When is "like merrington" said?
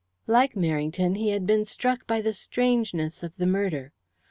0.25-1.15